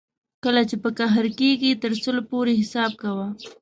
[0.43, 3.27] کله چې په قهر کېږې تر سل پورې حساب کوه.